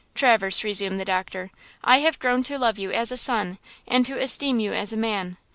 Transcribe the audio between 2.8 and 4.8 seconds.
as a son, and to esteem you